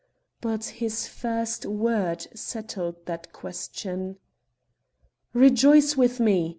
But 0.41 0.65
his 0.65 1.05
first 1.05 1.63
word 1.63 2.25
settled 2.33 3.05
that 3.05 3.31
question. 3.31 4.17
"Rejoice 5.31 5.95
with 5.95 6.19
me!" 6.19 6.49